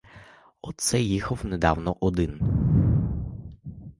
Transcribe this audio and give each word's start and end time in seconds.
Оце 0.61 1.01
їхав 1.01 1.45
недавно 1.45 1.97
один. 1.99 2.39